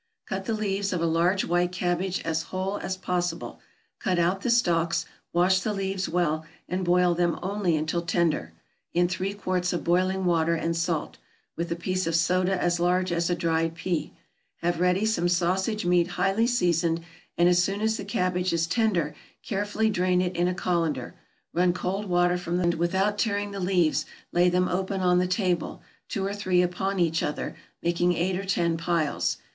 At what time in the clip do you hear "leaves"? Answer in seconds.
0.55-0.91, 5.75-6.09, 23.59-24.07